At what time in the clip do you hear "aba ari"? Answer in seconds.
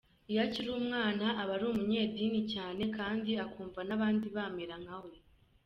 1.41-1.65